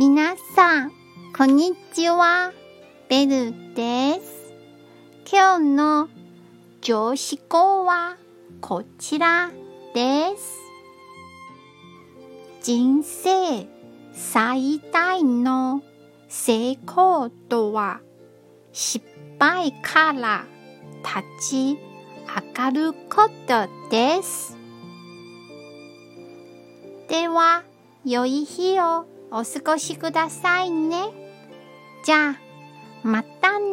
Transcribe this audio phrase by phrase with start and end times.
[0.00, 0.92] 皆さん、
[1.36, 2.52] こんにちは。
[3.08, 4.54] ベルです。
[5.28, 6.08] 今日の
[6.80, 8.16] 上司語は
[8.60, 9.50] こちら
[9.96, 10.56] です。
[12.62, 13.66] 人生
[14.12, 15.82] 最大の
[16.28, 18.00] 成功とは
[18.72, 19.04] 失
[19.40, 20.44] 敗から
[21.40, 21.78] 立ち
[22.24, 24.56] 上がることです。
[27.08, 27.64] では、
[28.04, 30.96] 良い日をお過ごしくださいね。
[32.04, 32.36] じゃあ、
[33.02, 33.67] またね